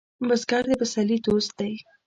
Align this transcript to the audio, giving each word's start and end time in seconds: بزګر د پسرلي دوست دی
بزګر 0.27 0.63
د 0.69 0.71
پسرلي 0.81 1.17
دوست 1.25 1.51
دی 1.59 1.73